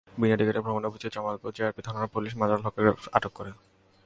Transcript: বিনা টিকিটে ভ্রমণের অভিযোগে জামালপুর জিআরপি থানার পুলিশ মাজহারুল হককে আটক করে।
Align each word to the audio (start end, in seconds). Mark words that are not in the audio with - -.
বিনা 0.19 0.35
টিকিটে 0.39 0.61
ভ্রমণের 0.65 0.89
অভিযোগে 0.89 1.13
জামালপুর 1.15 1.51
জিআরপি 1.55 1.81
থানার 1.87 2.11
পুলিশ 2.13 2.31
মাজহারুল 2.39 2.63
হককে 2.65 2.81
আটক 3.17 3.31
করে। 3.37 3.51